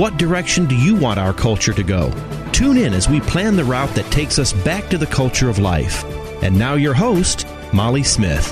[0.00, 2.10] What direction do you want our culture to go?
[2.52, 5.58] Tune in as we plan the route that takes us back to the culture of
[5.58, 6.04] life.
[6.42, 8.50] And now, your host, Molly Smith.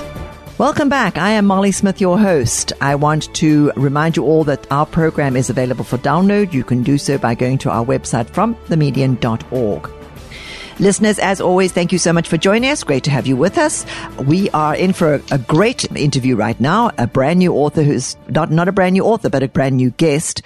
[0.59, 1.17] Welcome back.
[1.17, 2.71] I am Molly Smith, your host.
[2.81, 6.53] I want to remind you all that our program is available for download.
[6.53, 9.98] You can do so by going to our website fromthemedian.org.
[10.79, 12.85] Listeners, as always, thank you so much for joining us.
[12.85, 13.85] Great to have you with us.
[14.25, 16.91] We are in for a, a, great interview right now.
[16.97, 19.89] A brand new author who's not, not a brand new author, but a brand new
[19.91, 20.41] guest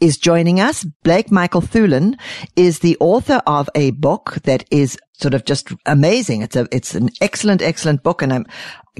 [0.00, 0.82] is joining us.
[1.04, 2.18] Blake Michael Thulin
[2.56, 6.42] is the author of a book that is sort of just amazing.
[6.42, 8.22] It's a, it's an excellent, excellent book.
[8.22, 8.46] And I'm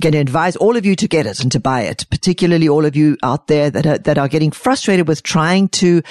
[0.01, 2.85] going to advise all of you to get it and to buy it, particularly all
[2.85, 6.03] of you out there that are, that are getting frustrated with trying to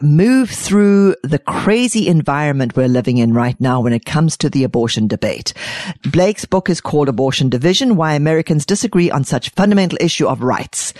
[0.00, 4.62] move through the crazy environment we're living in right now when it comes to the
[4.62, 5.52] abortion debate.
[6.04, 10.94] Blake's book is called Abortion Division, Why Americans Disagree on Such Fundamental Issue of Rights.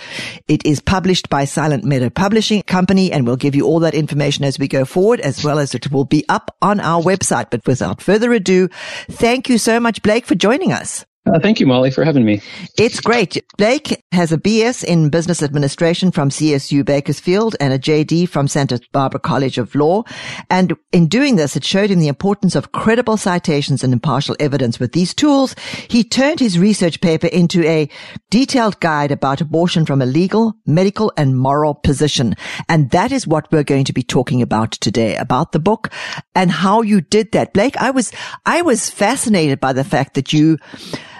[0.47, 4.43] It is published by Silent Meadow Publishing Company and we'll give you all that information
[4.43, 7.49] as we go forward, as well as it will be up on our website.
[7.49, 8.67] But without further ado,
[9.09, 11.05] thank you so much, Blake, for joining us.
[11.25, 12.39] Uh, thank you, Molly, for having me.
[12.77, 13.43] It's great.
[13.57, 18.79] Blake has a BS in business administration from CSU Bakersfield and a JD from Santa
[18.91, 20.03] Barbara College of Law.
[20.51, 24.79] And in doing this, it showed him the importance of credible citations and impartial evidence.
[24.79, 25.55] With these tools,
[25.89, 27.89] he turned his research paper into a
[28.29, 32.35] detailed guide about abortion from a legal, medical, and moral position.
[32.69, 35.91] And that is what we're going to be talking about today, about the book
[36.35, 37.51] and how you did that.
[37.51, 38.11] Blake, I was,
[38.45, 40.59] I was fascinated by the fact that you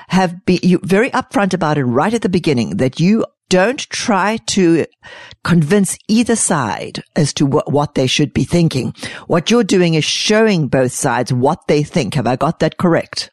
[0.07, 4.37] have been you very upfront about it right at the beginning that you don't try
[4.47, 4.85] to
[5.43, 8.93] convince either side as to what, what they should be thinking.
[9.27, 12.15] What you're doing is showing both sides what they think.
[12.15, 13.31] Have I got that correct?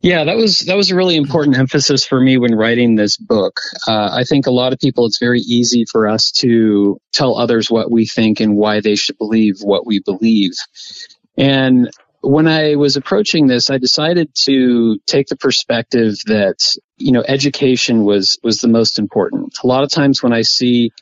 [0.00, 3.58] Yeah, that was that was a really important emphasis for me when writing this book.
[3.88, 7.70] Uh, I think a lot of people, it's very easy for us to tell others
[7.70, 10.52] what we think and why they should believe what we believe.
[11.36, 11.90] And
[12.26, 18.04] when I was approaching this, I decided to take the perspective that, you know, education
[18.04, 19.58] was, was the most important.
[19.62, 20.92] A lot of times when I see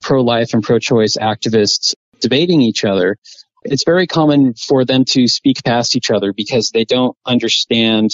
[0.00, 3.16] pro-life and pro-choice activists debating each other,
[3.62, 8.10] it's very common for them to speak past each other because they don't understand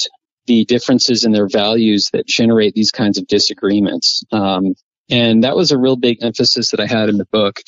[0.46, 4.24] the differences in their values that generate these kinds of disagreements.
[4.32, 4.74] Um,
[5.10, 7.60] and that was a real big emphasis that I had in the book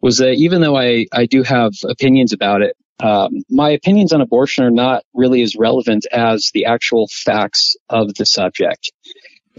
[0.00, 4.20] was that even though I, I do have opinions about it, um, my opinions on
[4.20, 8.90] abortion are not really as relevant as the actual facts of the subject.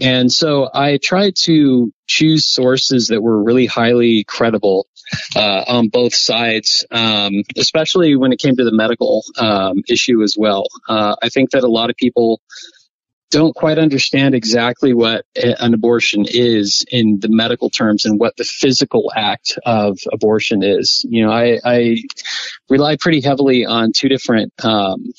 [0.00, 4.86] And so I tried to choose sources that were really highly credible
[5.36, 10.36] uh, on both sides, um, especially when it came to the medical um, issue as
[10.38, 10.66] well.
[10.88, 12.40] Uh, I think that a lot of people
[13.30, 18.44] don't quite understand exactly what an abortion is in the medical terms and what the
[18.44, 21.06] physical act of abortion is.
[21.08, 22.02] You know, I, I
[22.68, 25.12] rely pretty heavily on two different um,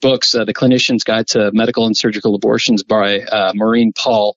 [0.00, 4.36] books, uh, The Clinician's Guide to Medical and Surgical Abortions by uh, Maureen Paul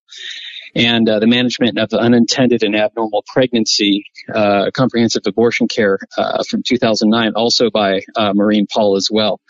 [0.76, 6.62] and uh, The Management of Unintended and Abnormal Pregnancy, uh, Comprehensive Abortion Care uh, from
[6.64, 9.42] 2009, also by uh, Maureen Paul as well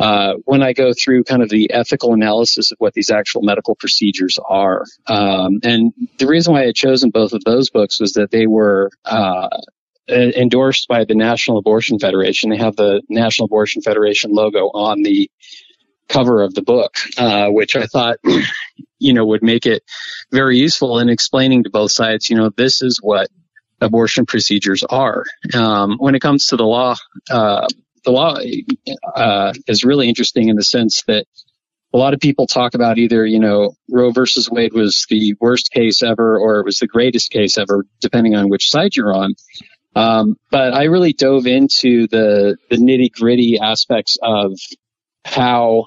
[0.00, 3.74] uh, when I go through kind of the ethical analysis of what these actual medical
[3.74, 4.84] procedures are.
[5.06, 8.46] Um, and the reason why I had chosen both of those books was that they
[8.46, 9.50] were uh,
[10.08, 12.48] endorsed by the National Abortion Federation.
[12.48, 15.30] They have the National Abortion Federation logo on the
[16.08, 18.16] cover of the book, uh, which I thought,
[18.98, 19.82] you know, would make it
[20.32, 23.28] very useful in explaining to both sides, you know, this is what
[23.82, 25.24] abortion procedures are.
[25.54, 26.96] Um, when it comes to the law,
[27.30, 27.66] uh,
[28.04, 28.38] the law
[29.14, 31.26] uh, is really interesting in the sense that
[31.92, 35.72] a lot of people talk about either, you know, Roe versus Wade was the worst
[35.72, 39.34] case ever or it was the greatest case ever, depending on which side you're on.
[39.96, 44.52] Um, but I really dove into the, the nitty gritty aspects of
[45.24, 45.86] how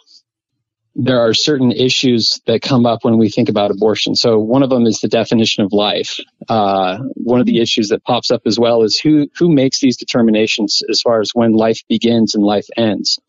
[0.96, 4.16] there are certain issues that come up when we think about abortion.
[4.16, 6.20] So one of them is the definition of life.
[6.48, 9.98] Uh, one of the issues that pops up as well is who who makes these
[9.98, 13.20] determinations as far as when life begins and life ends.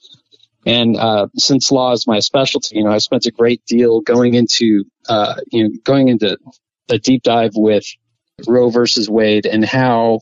[0.67, 4.35] And uh, since law is my specialty, you know, I spent a great deal going
[4.35, 6.37] into uh, you know going into
[6.91, 7.87] a deep dive with
[8.47, 10.21] Roe versus Wade and how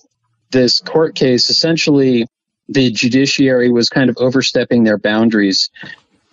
[0.51, 2.27] this court case essentially
[2.69, 5.71] the judiciary was kind of overstepping their boundaries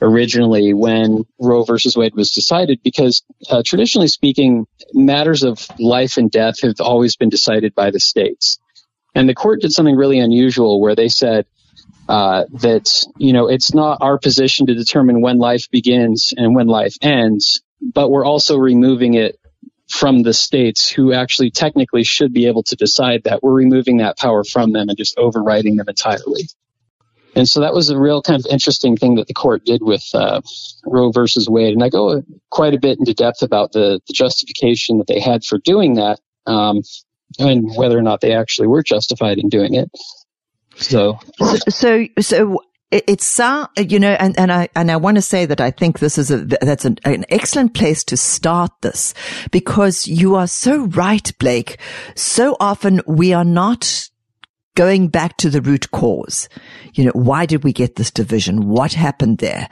[0.01, 6.31] originally when Roe versus Wade was decided because uh, traditionally speaking, matters of life and
[6.31, 8.59] death have always been decided by the states.
[9.15, 11.45] And the court did something really unusual where they said
[12.07, 16.67] uh, that, you know, it's not our position to determine when life begins and when
[16.67, 19.39] life ends, but we're also removing it
[19.89, 23.41] from the states who actually technically should be able to decide that.
[23.41, 26.47] We're removing that power from them and just overriding them entirely.
[27.39, 30.03] And so that was a real kind of interesting thing that the court did with
[30.13, 30.41] uh,
[30.85, 31.73] Roe versus Wade.
[31.73, 35.43] And I go quite a bit into depth about the, the justification that they had
[35.45, 36.81] for doing that um,
[37.39, 39.89] and whether or not they actually were justified in doing it.
[40.75, 41.19] So,
[41.69, 42.59] so, so
[42.91, 43.39] it's
[43.77, 46.31] you know, and, and I and I want to say that I think this is
[46.31, 49.13] a that's an, an, excellent place to start this
[49.51, 51.77] because you are so right, Blake.
[52.15, 54.09] So often we are not
[54.75, 56.47] going back to the root cause.
[56.93, 58.69] You know, why did we get this division?
[58.69, 59.67] What happened there?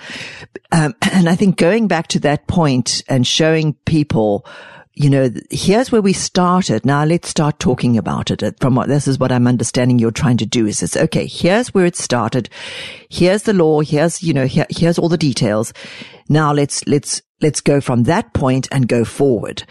[0.71, 4.45] Um, and I think going back to that point and showing people
[4.99, 6.83] you know, here's where we started.
[6.83, 8.59] Now let's start talking about it.
[8.59, 11.27] From what this is what I'm understanding you're trying to do is it's okay.
[11.27, 12.49] Here's where it started.
[13.07, 13.81] Here's the law.
[13.81, 15.71] Here's, you know, here, here's all the details.
[16.29, 19.63] Now let's, let's, let's go from that point and go forward.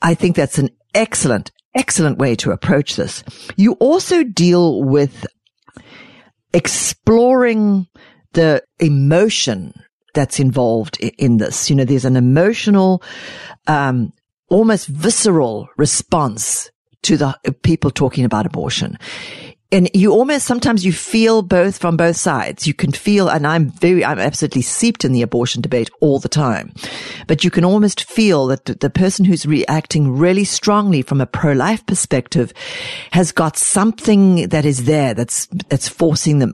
[0.00, 3.22] I think that's an excellent, excellent way to approach this.
[3.56, 5.26] You also deal with
[6.52, 7.86] exploring
[8.32, 9.72] the emotion
[10.14, 11.70] that's involved in this.
[11.70, 13.02] You know, there's an emotional,
[13.66, 14.12] um,
[14.48, 16.70] almost visceral response
[17.02, 18.98] to the people talking about abortion
[19.70, 22.66] and you almost sometimes you feel both from both sides.
[22.66, 26.28] You can feel, and I'm very, I'm absolutely seeped in the abortion debate all the
[26.28, 26.72] time,
[27.26, 31.84] but you can almost feel that the person who's reacting really strongly from a pro-life
[31.86, 32.52] perspective
[33.12, 36.52] has got something that is there that's that's forcing them,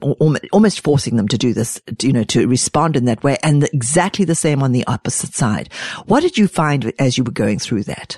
[0.51, 4.25] almost forcing them to do this, you know, to respond in that way, and exactly
[4.25, 5.71] the same on the opposite side.
[6.05, 8.17] What did you find as you were going through that?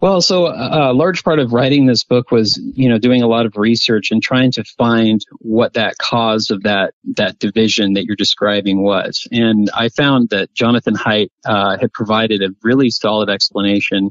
[0.00, 3.26] Well, so uh, a large part of writing this book was, you know, doing a
[3.26, 8.04] lot of research and trying to find what that cause of that that division that
[8.04, 9.26] you're describing was.
[9.32, 14.10] And I found that Jonathan Haidt uh, had provided a really solid explanation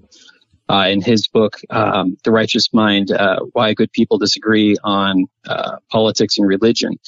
[0.70, 5.78] uh, in his book, um, The Righteous Mind: uh, Why Good People Disagree on uh,
[5.90, 7.00] Politics and Religion.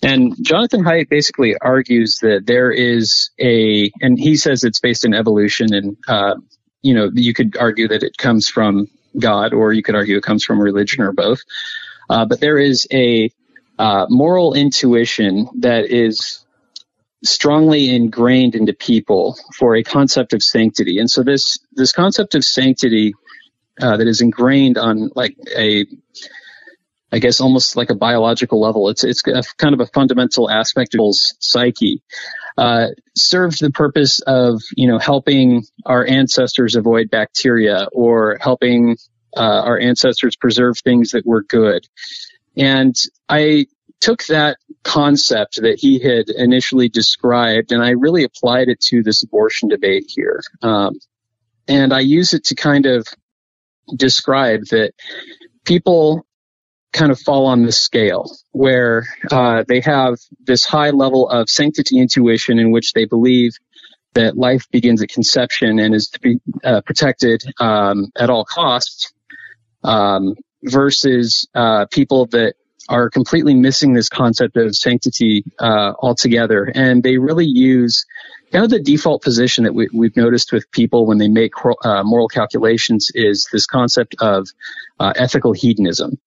[0.00, 5.12] And Jonathan Haidt basically argues that there is a, and he says it's based in
[5.12, 6.36] evolution and uh,
[6.82, 8.88] you know, you could argue that it comes from
[9.18, 11.40] God, or you could argue it comes from religion, or both.
[12.08, 13.30] Uh, but there is a
[13.78, 16.44] uh, moral intuition that is
[17.24, 22.44] strongly ingrained into people for a concept of sanctity, and so this this concept of
[22.44, 23.14] sanctity
[23.80, 25.86] uh, that is ingrained on like a
[27.10, 28.88] I guess almost like a biological level.
[28.90, 32.02] It's it's a, kind of a fundamental aspect of people's psyche.
[32.56, 38.96] Uh, served the purpose of you know helping our ancestors avoid bacteria or helping
[39.36, 41.86] uh, our ancestors preserve things that were good.
[42.56, 42.94] And
[43.28, 43.66] I
[44.00, 49.22] took that concept that he had initially described and I really applied it to this
[49.22, 50.40] abortion debate here.
[50.62, 50.98] Um,
[51.66, 53.06] and I use it to kind of
[53.94, 54.92] describe that
[55.64, 56.26] people
[56.92, 61.98] kind of fall on this scale where uh, they have this high level of sanctity
[61.98, 63.52] intuition in which they believe
[64.14, 69.12] that life begins at conception and is to be uh, protected um, at all costs
[69.84, 72.54] um, versus uh, people that
[72.88, 76.72] are completely missing this concept of sanctity uh, altogether.
[76.74, 78.06] And they really use
[78.50, 81.52] kind of the default position that we, have noticed with people when they make
[81.84, 84.48] uh, moral calculations is this concept of
[84.98, 86.18] uh, ethical hedonism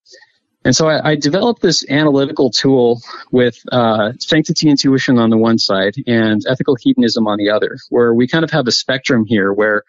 [0.63, 3.01] and so I, I, developed this analytical tool
[3.31, 8.13] with uh, sanctity intuition on the one side and ethical hedonism on the other, where
[8.13, 9.83] we kind of have a spectrum here where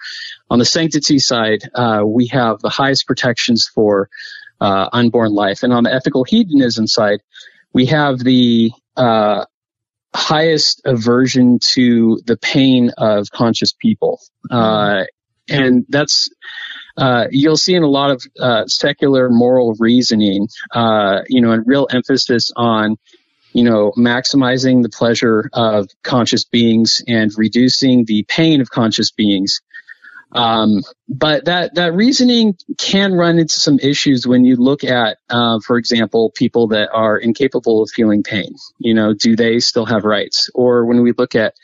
[0.49, 4.09] on the sanctity side, uh, we have the highest protections for
[4.61, 5.63] uh, unborn life.
[5.63, 7.21] And on the ethical hedonism side,
[7.75, 9.45] we have the uh,
[10.15, 14.21] highest aversion to the pain of conscious people.
[14.51, 15.05] Uh,
[15.49, 16.31] and that's
[16.97, 21.61] uh, you'll see in a lot of uh, secular moral reasoning, uh, you know, a
[21.61, 22.97] real emphasis on,
[23.53, 29.61] you know, maximizing the pleasure of conscious beings and reducing the pain of conscious beings.
[30.35, 35.61] Um, but that that reasoning can run into some issues when you look at, uh,
[35.61, 38.55] for example, people that are incapable of feeling pain.
[38.79, 40.49] You know, do they still have rights?
[40.55, 41.55] Or when we look at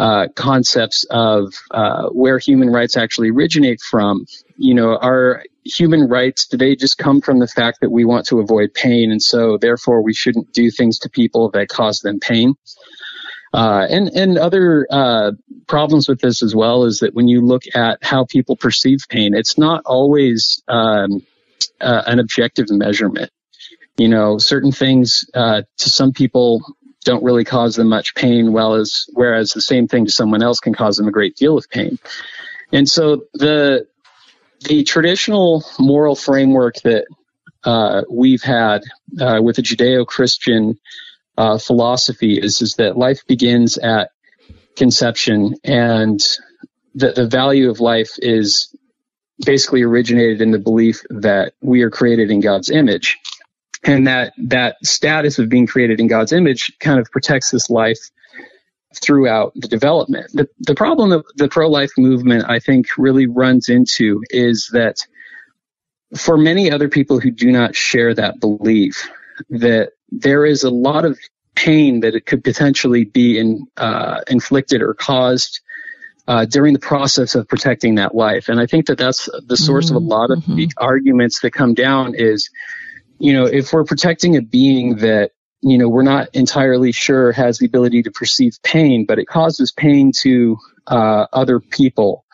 [0.00, 4.24] uh, concepts of uh, where human rights actually originate from.
[4.62, 8.26] You know, our human rights, do they just come from the fact that we want
[8.26, 12.20] to avoid pain and so therefore we shouldn't do things to people that cause them
[12.20, 12.54] pain?
[13.54, 15.32] Uh, and and other uh,
[15.66, 19.34] problems with this as well is that when you look at how people perceive pain,
[19.34, 21.22] it's not always um,
[21.80, 23.30] uh, an objective measurement.
[23.96, 26.62] You know, certain things uh, to some people
[27.04, 30.60] don't really cause them much pain, well as whereas the same thing to someone else
[30.60, 31.98] can cause them a great deal of pain.
[32.72, 33.88] And so the
[34.60, 37.06] the traditional moral framework that
[37.64, 38.82] uh, we've had
[39.20, 40.78] uh, with the Judeo-Christian
[41.36, 44.10] uh, philosophy is is that life begins at
[44.76, 46.20] conception, and
[46.94, 48.74] that the value of life is
[49.44, 53.18] basically originated in the belief that we are created in God's image,
[53.84, 58.10] and that that status of being created in God's image kind of protects this life
[58.94, 60.30] throughout the development.
[60.32, 65.06] The, the problem that the pro life movement, I think, really runs into is that
[66.16, 69.08] for many other people who do not share that belief,
[69.48, 71.18] that there is a lot of
[71.54, 75.60] pain that it could potentially be in, uh, inflicted or caused
[76.26, 78.48] uh, during the process of protecting that life.
[78.48, 79.96] And I think that that's the source mm-hmm.
[79.96, 80.12] of a mm-hmm.
[80.12, 80.56] lot of mm-hmm.
[80.56, 82.50] the arguments that come down is,
[83.18, 85.32] you know, if we're protecting a being that
[85.62, 89.72] you know, we're not entirely sure has the ability to perceive pain, but it causes
[89.72, 92.24] pain to uh, other people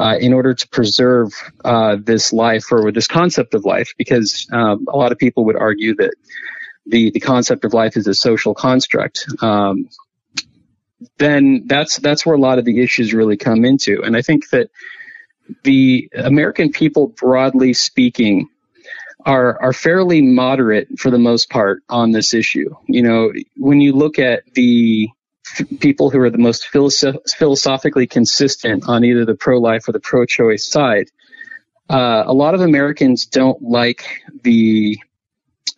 [0.00, 1.32] uh, in order to preserve
[1.64, 5.56] uh, this life or this concept of life, because um, a lot of people would
[5.56, 6.12] argue that
[6.86, 9.26] the the concept of life is a social construct.
[9.40, 9.88] Um,
[11.18, 14.48] then that's that's where a lot of the issues really come into, and I think
[14.50, 14.70] that
[15.62, 18.48] the American people, broadly speaking,
[19.26, 22.74] are are fairly moderate for the most part on this issue.
[22.86, 25.08] You know, when you look at the
[25.58, 30.00] f- people who are the most philosoph- philosophically consistent on either the pro-life or the
[30.00, 31.10] pro-choice side,
[31.90, 34.98] uh, a lot of Americans don't like the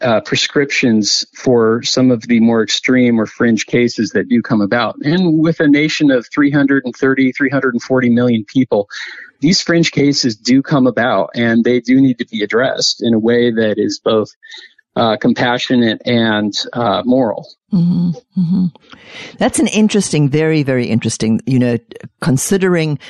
[0.01, 4.97] uh, prescriptions for some of the more extreme or fringe cases that do come about.
[5.05, 8.89] And with a nation of 330, 340 million people,
[9.41, 13.19] these fringe cases do come about and they do need to be addressed in a
[13.19, 14.35] way that is both
[14.97, 17.49] uh, compassionate and uh, moral.
[17.73, 18.11] Mm-hmm,
[18.41, 18.67] mm-hmm.
[19.39, 21.77] That's an interesting, very, very interesting, you know,
[22.21, 23.01] considering,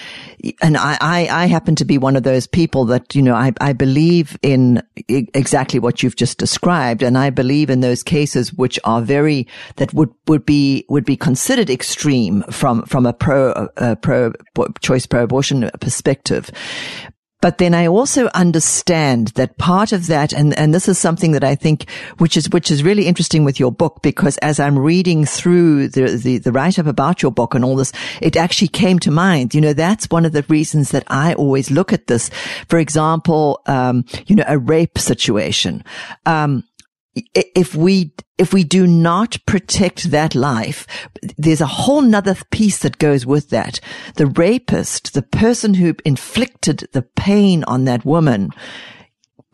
[0.63, 3.53] and I, I, I, happen to be one of those people that, you know, I,
[3.61, 7.03] I believe in exactly what you've just described.
[7.03, 11.19] And I believe in those cases which are very, that would, would be, would be
[11.19, 14.33] considered extreme from, from a pro, uh, pro
[14.81, 16.51] choice pro abortion perspective.
[17.45, 21.45] But then I also understand that part of that, and, and this is something that
[21.45, 25.27] I think, which is, which is really interesting with your book, because as I'm reading
[25.27, 28.99] through the, the, the write up about your book and all this, it actually came
[29.01, 29.55] to mind.
[29.55, 32.31] You know, that's one of the reasons that I always look at this.
[32.71, 35.85] For example, um, you know, a rape situation.
[36.25, 36.65] Um,
[37.15, 40.87] if we if we do not protect that life,
[41.39, 43.79] there's a whole nother piece that goes with that.
[44.17, 48.51] The rapist, the person who inflicted the pain on that woman,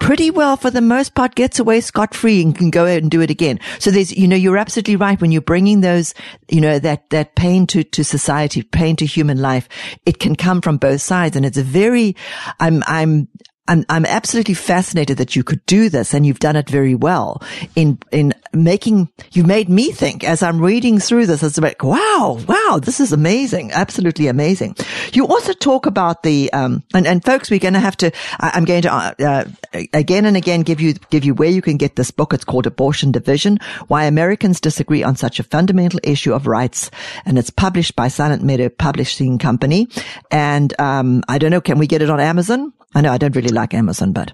[0.01, 3.11] pretty well for the most part gets away scot free and can go out and
[3.11, 3.61] do it again.
[3.79, 6.15] So there's, you know, you're absolutely right when you're bringing those,
[6.49, 9.69] you know, that, that pain to, to society, pain to human life.
[10.07, 11.37] It can come from both sides.
[11.37, 12.17] And it's a very,
[12.59, 13.29] I'm, I'm,
[13.71, 17.41] I'm, I'm absolutely fascinated that you could do this and you've done it very well
[17.77, 22.41] in, in making, you made me think as I'm reading through this, it's like, wow,
[22.49, 23.71] wow, this is amazing.
[23.71, 24.75] Absolutely amazing.
[25.13, 28.11] You also talk about the, um, and, and folks, we're going to have to,
[28.41, 29.45] I, am going to, uh, uh,
[29.93, 32.35] again and again give you, give you where you can get this book.
[32.35, 36.91] It's called Abortion Division, Why Americans Disagree on Such a Fundamental Issue of Rights.
[37.25, 39.87] And it's published by Silent Meadow Publishing Company.
[40.33, 42.73] And, um, I don't know, can we get it on Amazon?
[42.95, 44.33] I know I don't really like Amazon, but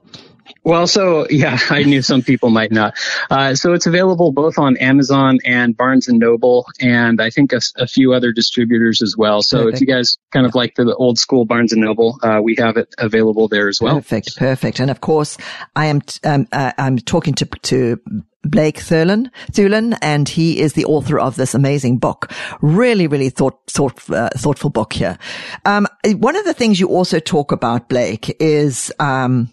[0.67, 2.95] well, so yeah, I knew some people might not.
[3.31, 7.61] Uh, so it's available both on Amazon and Barnes and Noble, and I think a,
[7.77, 9.43] a few other distributors as well.
[9.43, 9.75] So perfect.
[9.75, 12.77] if you guys kind of like the old school Barnes and Noble, uh, we have
[12.77, 13.95] it available there as well.
[13.97, 14.81] Perfect, perfect.
[14.81, 15.39] And of course,
[15.75, 18.01] I am um, uh, I'm talking to to
[18.49, 22.33] Blake Thurlan, Thulin, and he is the author of this amazing book.
[22.61, 25.19] Really, really thought, thought, uh, thoughtful book here.
[25.65, 29.51] Um, one of the things you also talk about, Blake, is, um,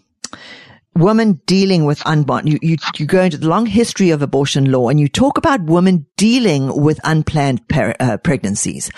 [0.96, 2.46] women dealing with unborn.
[2.46, 5.64] You, you, you go into the long history of abortion law and you talk about
[5.64, 8.90] women dealing with unplanned per, uh, pregnancies.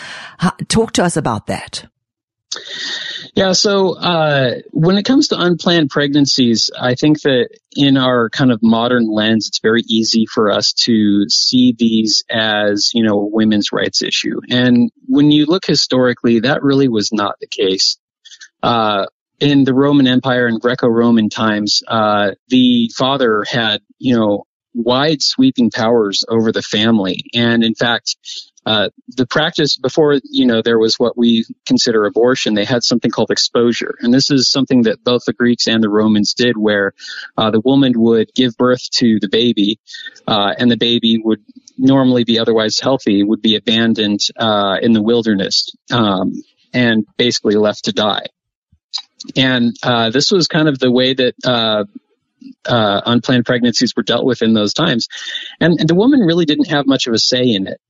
[0.69, 1.89] talk to us about that.
[3.37, 8.51] Yeah, so uh, when it comes to unplanned pregnancies, I think that in our kind
[8.51, 13.27] of modern lens, it's very easy for us to see these as, you know, a
[13.27, 14.41] women's rights issue.
[14.49, 17.99] And when you look historically, that really was not the case.
[18.63, 19.05] Uh,
[19.39, 25.71] in the Roman Empire and Greco-Roman times, uh, the father had, you know, wide sweeping
[25.71, 27.25] powers over the family.
[27.35, 28.17] And in fact,
[28.67, 32.55] uh, the practice before, you know, there was what we consider abortion.
[32.55, 35.89] They had something called exposure, and this is something that both the Greeks and the
[35.89, 36.93] Romans did, where
[37.39, 39.79] uh, the woman would give birth to the baby,
[40.27, 41.43] uh, and the baby would
[41.79, 46.33] normally be otherwise healthy, would be abandoned uh, in the wilderness um,
[46.75, 48.27] and basically left to die.
[49.37, 51.85] and uh, this was kind of the way that uh,
[52.65, 55.09] uh, unplanned pregnancies were dealt with in those times.
[55.61, 57.81] And, and, the woman really didn't have much of a say in it.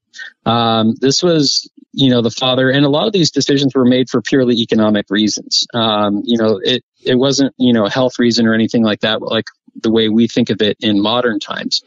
[0.45, 4.09] Um, this was, you know, the father, and a lot of these decisions were made
[4.11, 5.67] for purely economic reasons.
[5.73, 9.23] Um, you know, it it wasn't, you know, a health reason or anything like that,
[9.23, 9.47] like
[9.83, 11.83] the way we think of it in modern times.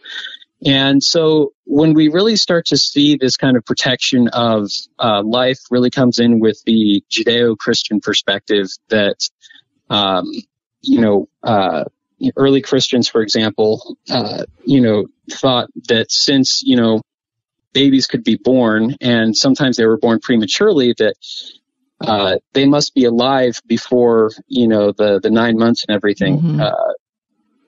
[0.66, 4.70] And so when we really start to see this kind of protection of
[5.00, 9.18] uh, life really comes in with the Judeo-Christian perspective that,
[9.90, 10.26] um,
[10.82, 11.86] you know, uh,
[12.36, 17.02] early Christians, for example, uh, you know, thought that since, you know,
[17.74, 21.16] babies could be born and sometimes they were born prematurely that
[22.02, 26.62] uh, they must be alive before, you know, the, the nine months and everything, mm-hmm.
[26.62, 26.94] uh,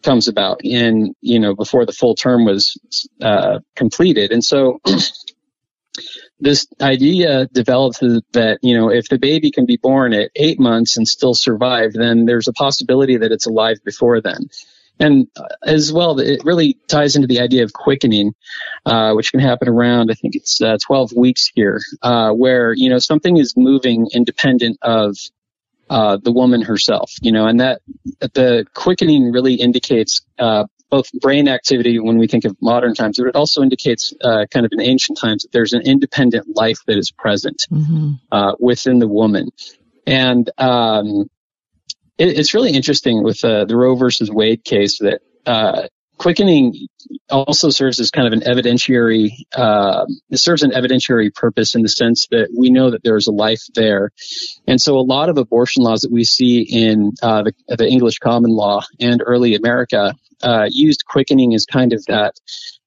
[0.03, 2.77] comes about and, you know, before the full term was,
[3.21, 4.31] uh, completed.
[4.31, 4.79] And so
[6.39, 10.97] this idea developed that, you know, if the baby can be born at eight months
[10.97, 14.47] and still survive, then there's a possibility that it's alive before then.
[15.01, 18.33] And uh, as well, it really ties into the idea of quickening,
[18.85, 22.87] uh, which can happen around, I think it's uh, 12 weeks here, uh, where, you
[22.87, 25.17] know, something is moving independent of
[25.89, 27.81] uh, the woman herself, you know, and that
[28.19, 33.27] the quickening really indicates uh, both brain activity when we think of modern times, but
[33.27, 36.97] it also indicates uh, kind of in ancient times that there's an independent life that
[36.97, 38.11] is present mm-hmm.
[38.31, 39.49] uh, within the woman.
[40.05, 41.29] And um,
[42.17, 45.87] it, it's really interesting with uh, the Roe versus Wade case that uh,
[46.21, 46.87] quickening
[47.31, 51.89] also serves as kind of an evidentiary uh, it serves an evidentiary purpose in the
[51.89, 54.11] sense that we know that there's a life there.
[54.67, 58.19] And so a lot of abortion laws that we see in uh, the, the, english
[58.19, 60.13] common law and early america
[60.43, 62.33] uh, used quickening as kind of that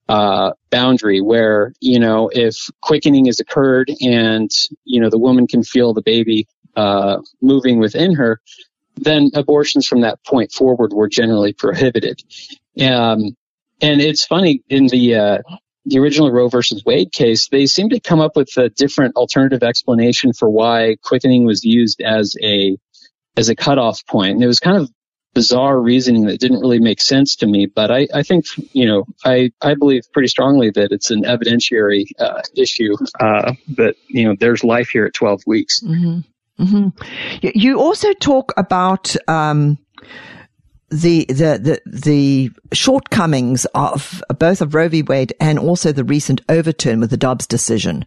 [0.09, 4.51] uh, boundary where you know if quickening has occurred and
[4.85, 8.41] you know the woman can feel the baby uh, moving within her
[8.97, 12.23] then abortions from that point forward were generally prohibited.
[12.81, 13.37] Um,
[13.81, 15.39] and it's funny in the uh,
[15.87, 19.63] the original Roe versus Wade case, they seem to come up with a different alternative
[19.63, 22.77] explanation for why quickening was used as a
[23.37, 24.35] as a cutoff point.
[24.35, 24.91] And it was kind of
[25.35, 27.67] bizarre reasoning that didn't really make sense to me.
[27.67, 32.05] But I, I think, you know, I, I believe pretty strongly that it's an evidentiary
[32.19, 35.81] uh, issue uh, that, you know, there's life here at 12 weeks.
[35.81, 36.21] Mm-hmm.
[36.59, 36.89] Mm-hmm.
[37.55, 39.79] You also talk about um,
[40.91, 45.03] the, the the the shortcomings of both of Roe v.
[45.03, 48.05] Wade and also the recent overturn with the Dobbs decision.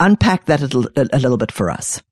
[0.00, 2.02] Unpack that a, a little bit for us.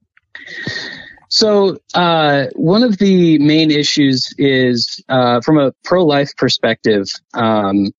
[1.28, 7.06] So uh, one of the main issues is uh, from a pro-life perspective.
[7.34, 7.92] Um,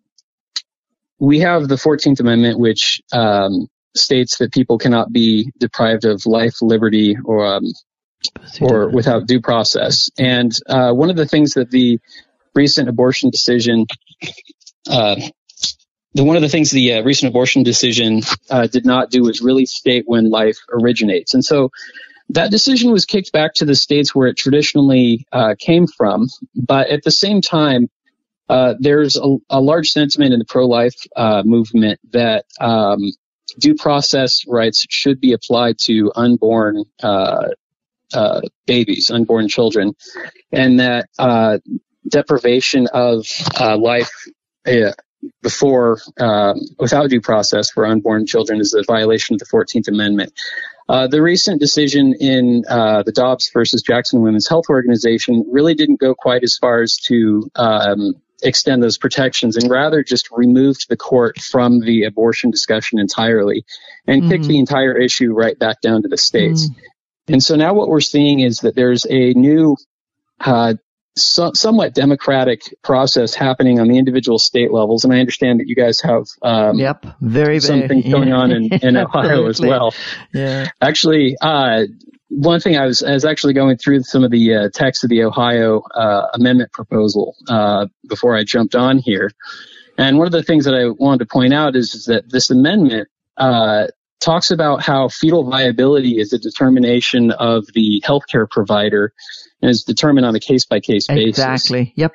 [1.20, 6.62] we have the Fourteenth Amendment, which um, states that people cannot be deprived of life,
[6.62, 7.66] liberty, or um,
[8.60, 10.10] or without due process.
[10.18, 12.00] And uh, one of the things that the
[12.54, 13.88] recent abortion decision,
[14.90, 15.16] uh,
[16.14, 19.42] the one of the things the uh, recent abortion decision uh, did not do was
[19.42, 21.34] really state when life originates.
[21.34, 21.72] And so
[22.30, 26.28] that decision was kicked back to the states where it traditionally uh, came from.
[26.56, 27.90] But at the same time,
[28.50, 30.96] uh, there's a, a, large sentiment in the pro-life
[31.46, 33.12] movement that um,
[33.60, 37.50] due process rights should be applied to unborn uh,
[38.14, 39.94] uh, babies, unborn children,
[40.52, 41.60] and that uh,
[42.10, 43.26] deprivation of
[43.60, 44.12] uh, life
[44.68, 44.92] uh,
[45.42, 50.34] before um, without due process for unborn children is a violation of the Fourteenth Amendment.
[50.90, 56.14] Uh, the recent decision in the Dobbs versus Jackson Women's Health Organization really didn't go
[56.14, 61.40] quite as far as to um, extend those protections and rather just removed the court
[61.40, 63.66] from the abortion discussion entirely
[64.08, 64.32] and mm-hmm.
[64.32, 66.70] kicked the entire issue right back down to the states.
[66.70, 67.34] Mm-hmm.
[67.34, 69.78] And so now what we're seeing is that there's a new,
[70.40, 70.74] uh,
[71.18, 75.04] so, somewhat democratic process happening on the individual state levels.
[75.04, 78.12] And I understand that you guys have um, yep, very, very something yeah.
[78.12, 79.94] going on in, in Ohio as well.
[80.34, 80.70] Yeah.
[80.82, 81.84] Actually, uh,
[82.30, 85.10] one thing I was, I was actually going through some of the uh, text of
[85.10, 89.32] the Ohio uh, amendment proposal uh, before I jumped on here.
[89.98, 92.50] And one of the things that I wanted to point out is, is that this
[92.50, 93.88] amendment uh,
[94.22, 99.14] talks about how fetal viability is a determination of the healthcare provider
[99.62, 101.30] and is determined on a case by case basis.
[101.30, 101.94] Exactly.
[101.96, 102.14] Yep.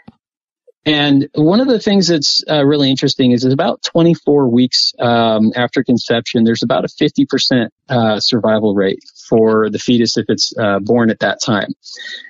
[0.86, 5.50] And one of the things that's uh, really interesting is, is about 24 weeks um,
[5.56, 10.78] after conception, there's about a 50% uh, survival rate for the fetus if it's uh,
[10.78, 11.70] born at that time.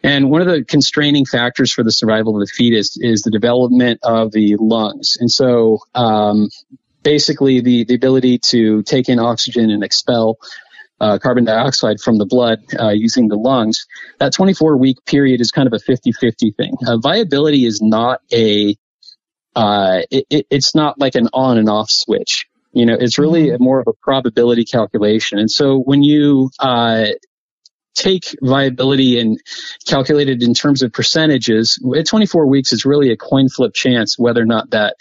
[0.03, 4.01] And one of the constraining factors for the survival of the fetus is the development
[4.03, 5.19] of the lungs.
[5.21, 6.49] And so, um,
[7.07, 10.39] basically, the the ability to take in oxygen and expel
[11.01, 13.87] uh, carbon dioxide from the blood uh, using the lungs,
[14.19, 16.73] that 24 week period is kind of a 50 50 thing.
[16.87, 18.77] Uh, viability is not a,
[19.55, 22.47] uh, it, it, it's not like an on and off switch.
[22.73, 23.63] You know, it's really mm-hmm.
[23.63, 25.39] more of a probability calculation.
[25.39, 27.07] And so when you, uh,
[27.95, 29.41] take viability and
[29.87, 34.19] calculate it in terms of percentages, at 24 weeks, it's really a coin flip chance
[34.19, 34.97] whether or not that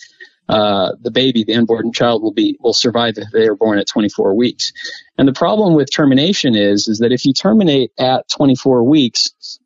[0.47, 3.87] uh, the baby, the unborn child, will be will survive if they are born at
[3.87, 4.73] 24 weeks.
[5.17, 9.59] And the problem with termination is is that if you terminate at 24 weeks,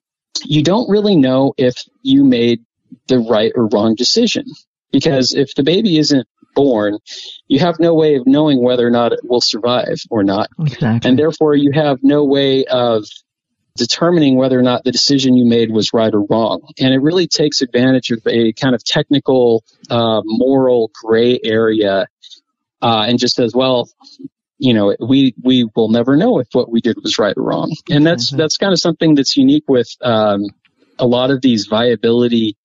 [0.46, 2.63] you don't really know if you made
[3.08, 4.46] the right or wrong decision
[4.92, 6.98] because if the baby isn't born,
[7.48, 10.50] you have no way of knowing whether or not it will survive or not.
[10.60, 11.10] Exactly.
[11.10, 13.06] And therefore, you have no way of
[13.80, 16.62] determining whether or not the decision you made was right or wrong.
[16.80, 22.08] And it really takes advantage of a kind of technical, uh, moral gray area,
[22.82, 23.89] uh, and just says, well,
[24.60, 27.74] you know, we we will never know if what we did was right or wrong.
[27.89, 28.38] And that's mm-hmm.
[28.38, 30.44] that's kind of something that's unique with um,
[31.00, 32.58] a lot of these viability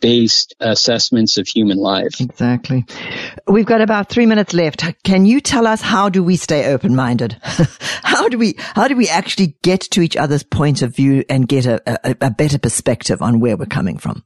[0.00, 2.20] based assessments of human life.
[2.20, 2.84] Exactly.
[3.46, 4.84] We've got about three minutes left.
[5.04, 7.36] Can you tell us how do we stay open minded?
[7.42, 11.48] how do we, how do we actually get to each other's point of view and
[11.48, 14.24] get a, a, a better perspective on where we're coming from?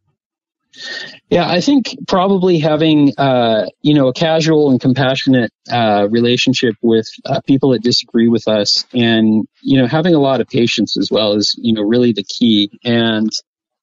[1.30, 7.08] Yeah, I think probably having uh, you know a casual and compassionate uh, relationship with
[7.24, 11.10] uh, people that disagree with us, and you know having a lot of patience as
[11.10, 12.70] well is you know really the key.
[12.84, 13.30] And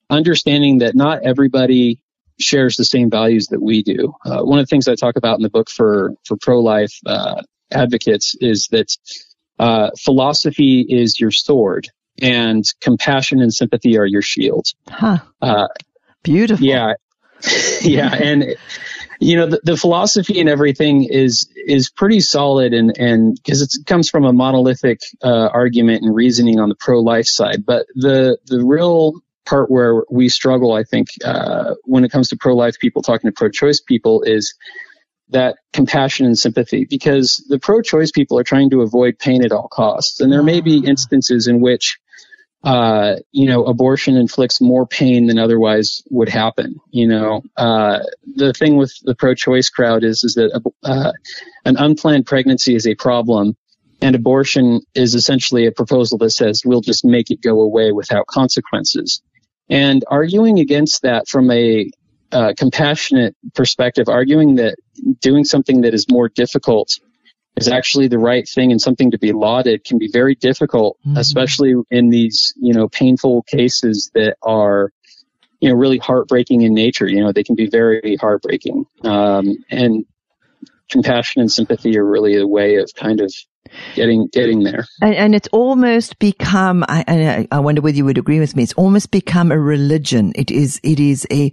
[0.10, 2.00] understanding that not everybody
[2.40, 4.14] shares the same values that we do.
[4.26, 6.94] Uh, one of the things I talk about in the book for for pro life
[7.06, 8.96] uh, advocates is that
[9.60, 11.90] uh, philosophy is your sword,
[12.22, 14.68] and compassion and sympathy are your shield.
[14.90, 15.20] Huh.
[15.42, 15.68] Uh,
[16.24, 16.66] Beautiful.
[16.66, 16.94] Yeah,
[17.82, 18.56] yeah, and
[19.20, 23.86] you know the, the, philosophy and everything is is pretty solid, and and because it
[23.86, 28.38] comes from a monolithic uh, argument and reasoning on the pro life side, but the
[28.46, 29.14] the real
[29.46, 33.34] part where we struggle, I think, uh, when it comes to pro-life people talking to
[33.34, 34.56] pro-choice people is
[35.30, 39.68] that compassion and sympathy because the pro-choice people are trying to avoid pain at all
[39.68, 40.20] costs.
[40.20, 40.90] And there may be ah.
[40.90, 41.98] instances in which,
[42.64, 46.80] uh, you know, abortion inflicts more pain than otherwise would happen.
[46.92, 48.00] You know, uh,
[48.36, 51.12] the thing with the pro-choice crowd is, is that, uh,
[51.66, 53.58] an unplanned pregnancy is a problem
[54.04, 58.28] and abortion is essentially a proposal that says we'll just make it go away without
[58.28, 59.22] consequences.
[59.70, 61.90] And arguing against that from a
[62.32, 64.76] uh, compassionate perspective, arguing that
[65.22, 67.00] doing something that is more difficult
[67.56, 71.18] is actually the right thing and something to be lauded can be very difficult, mm-hmm.
[71.18, 74.92] especially in these, you know, painful cases that are,
[75.60, 77.08] you know, really heartbreaking in nature.
[77.08, 78.86] You know, they can be very heartbreaking.
[79.04, 80.06] Um, and
[80.90, 83.34] compassion and sympathy are really a way of kind of
[83.96, 84.86] getting getting there.
[85.02, 86.84] And, and it's almost become.
[86.88, 88.64] I, I wonder whether you would agree with me.
[88.64, 90.34] It's almost become a religion.
[90.36, 90.80] It is.
[90.84, 91.52] It is a.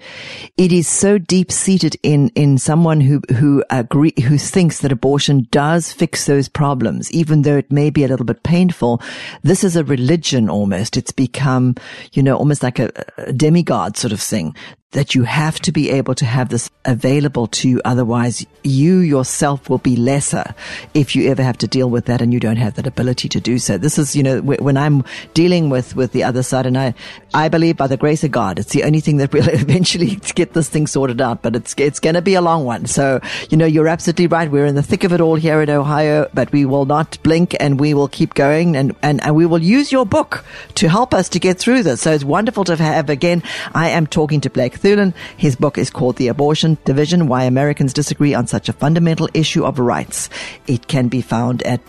[0.56, 5.48] It is so deep seated in in someone who who agree who thinks that abortion
[5.50, 9.00] does fix those problems, even though it may be a little bit painful.
[9.42, 10.96] This is a religion almost.
[10.96, 11.74] It's become,
[12.12, 14.54] you know, almost like a, a demigod sort of thing
[14.92, 17.80] that you have to be able to have this available to you.
[17.84, 20.54] Otherwise, you yourself will be lesser
[20.94, 23.40] if you ever have to deal with that and you don't have that ability to
[23.40, 23.78] do so.
[23.78, 26.94] This is, you know, when I'm dealing with, with the other side and I,
[27.32, 30.52] I believe by the grace of God, it's the only thing that will eventually get
[30.52, 32.86] this thing sorted out, but it's, it's going to be a long one.
[32.86, 34.50] So, you know, you're absolutely right.
[34.50, 37.56] We're in the thick of it all here in Ohio, but we will not blink
[37.60, 40.44] and we will keep going and, and, and we will use your book
[40.74, 42.02] to help us to get through this.
[42.02, 43.42] So it's wonderful to have again.
[43.74, 45.14] I am talking to Blake Thulin.
[45.36, 49.64] His book is called The Abortion Division, Why Americans Disagree on Such a Fundamental Issue
[49.64, 50.28] of Rights.
[50.66, 51.80] It can be found at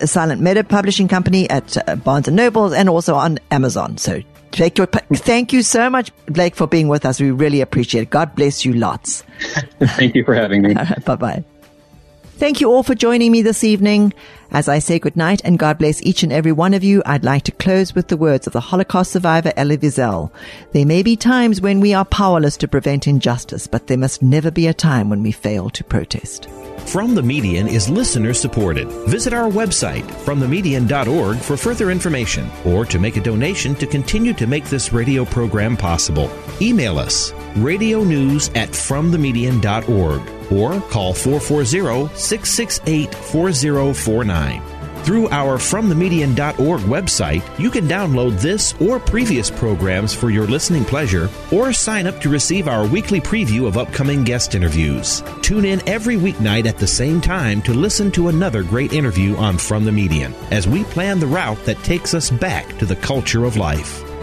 [0.00, 3.98] Silent Meadow Publishing Company, at uh, Barnes and Nobles, and also on Amazon.
[3.98, 4.22] So
[4.56, 4.76] Blake,
[5.14, 7.20] thank you so much, Blake, for being with us.
[7.20, 8.10] We really appreciate it.
[8.10, 9.22] God bless you lots.
[9.80, 10.74] thank you for having me.
[11.04, 11.44] bye bye.
[12.36, 14.12] Thank you all for joining me this evening.
[14.50, 17.44] As I say goodnight and God bless each and every one of you, I'd like
[17.44, 20.32] to close with the words of the Holocaust survivor Elie Wiesel.
[20.72, 24.50] There may be times when we are powerless to prevent injustice, but there must never
[24.50, 26.48] be a time when we fail to protest.
[26.86, 28.88] From the Median is listener supported.
[29.08, 34.48] Visit our website, fromthemedian.org, for further information or to make a donation to continue to
[34.48, 36.28] make this radio program possible.
[36.60, 44.74] Email us radio news at fromthemedian.org or call 440 668 4049.
[45.04, 51.28] Through our FromTheMedian.org website, you can download this or previous programs for your listening pleasure,
[51.52, 55.22] or sign up to receive our weekly preview of upcoming guest interviews.
[55.42, 59.58] Tune in every weeknight at the same time to listen to another great interview on
[59.58, 63.44] From the Median as we plan the route that takes us back to the culture
[63.44, 64.13] of life.